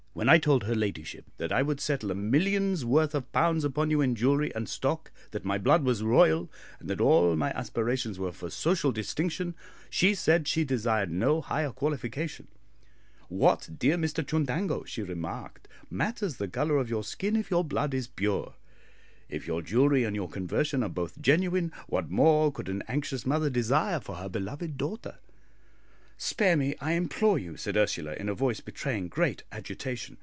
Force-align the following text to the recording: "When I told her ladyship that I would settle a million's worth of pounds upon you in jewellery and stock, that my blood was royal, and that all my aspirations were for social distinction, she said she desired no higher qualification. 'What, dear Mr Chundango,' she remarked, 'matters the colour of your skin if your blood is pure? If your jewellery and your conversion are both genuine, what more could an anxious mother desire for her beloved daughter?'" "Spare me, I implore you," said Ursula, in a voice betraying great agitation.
"When 0.13 0.27
I 0.27 0.39
told 0.39 0.65
her 0.65 0.75
ladyship 0.75 1.31
that 1.37 1.53
I 1.53 1.61
would 1.61 1.79
settle 1.79 2.11
a 2.11 2.15
million's 2.15 2.83
worth 2.83 3.15
of 3.15 3.31
pounds 3.31 3.63
upon 3.63 3.89
you 3.89 4.01
in 4.01 4.13
jewellery 4.13 4.53
and 4.53 4.67
stock, 4.67 5.09
that 5.31 5.45
my 5.45 5.57
blood 5.57 5.85
was 5.85 6.03
royal, 6.03 6.51
and 6.81 6.89
that 6.89 6.99
all 6.99 7.33
my 7.37 7.51
aspirations 7.51 8.19
were 8.19 8.33
for 8.33 8.49
social 8.49 8.91
distinction, 8.91 9.55
she 9.89 10.13
said 10.13 10.49
she 10.49 10.65
desired 10.65 11.09
no 11.09 11.39
higher 11.39 11.71
qualification. 11.71 12.49
'What, 13.29 13.69
dear 13.79 13.95
Mr 13.95 14.21
Chundango,' 14.23 14.85
she 14.85 15.01
remarked, 15.01 15.69
'matters 15.89 16.35
the 16.35 16.47
colour 16.47 16.77
of 16.77 16.89
your 16.89 17.05
skin 17.05 17.37
if 17.37 17.49
your 17.49 17.63
blood 17.63 17.93
is 17.93 18.07
pure? 18.07 18.55
If 19.29 19.47
your 19.47 19.61
jewellery 19.61 20.03
and 20.03 20.15
your 20.15 20.29
conversion 20.29 20.83
are 20.83 20.89
both 20.89 21.21
genuine, 21.21 21.71
what 21.87 22.11
more 22.11 22.51
could 22.51 22.67
an 22.67 22.83
anxious 22.89 23.25
mother 23.25 23.49
desire 23.49 24.01
for 24.01 24.15
her 24.17 24.27
beloved 24.27 24.77
daughter?'" 24.77 25.17
"Spare 26.23 26.55
me, 26.55 26.75
I 26.79 26.91
implore 26.91 27.39
you," 27.39 27.57
said 27.57 27.75
Ursula, 27.75 28.13
in 28.13 28.29
a 28.29 28.35
voice 28.35 28.59
betraying 28.59 29.07
great 29.07 29.41
agitation. 29.51 30.17